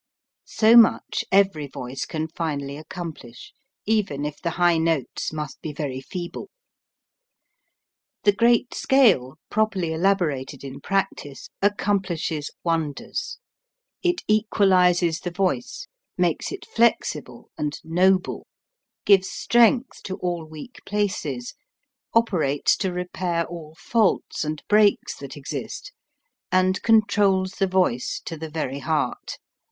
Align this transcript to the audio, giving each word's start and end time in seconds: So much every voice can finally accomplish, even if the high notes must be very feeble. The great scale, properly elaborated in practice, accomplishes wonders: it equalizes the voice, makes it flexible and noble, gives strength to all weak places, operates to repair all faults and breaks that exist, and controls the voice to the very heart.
So 0.47 0.75
much 0.75 1.23
every 1.31 1.67
voice 1.67 2.05
can 2.05 2.27
finally 2.27 2.75
accomplish, 2.75 3.53
even 3.85 4.25
if 4.25 4.41
the 4.41 4.49
high 4.57 4.79
notes 4.79 5.31
must 5.31 5.61
be 5.61 5.71
very 5.71 6.01
feeble. 6.01 6.49
The 8.23 8.31
great 8.31 8.73
scale, 8.73 9.35
properly 9.51 9.93
elaborated 9.93 10.63
in 10.63 10.79
practice, 10.81 11.49
accomplishes 11.61 12.49
wonders: 12.63 13.37
it 14.01 14.23
equalizes 14.27 15.19
the 15.19 15.29
voice, 15.29 15.85
makes 16.17 16.51
it 16.51 16.65
flexible 16.65 17.51
and 17.55 17.79
noble, 17.83 18.47
gives 19.05 19.29
strength 19.29 20.01
to 20.05 20.15
all 20.15 20.45
weak 20.45 20.79
places, 20.83 21.53
operates 22.15 22.75
to 22.77 22.91
repair 22.91 23.45
all 23.45 23.75
faults 23.77 24.43
and 24.43 24.63
breaks 24.67 25.15
that 25.17 25.37
exist, 25.37 25.91
and 26.51 26.81
controls 26.81 27.51
the 27.59 27.67
voice 27.67 28.19
to 28.25 28.35
the 28.35 28.49
very 28.49 28.79
heart. 28.79 29.37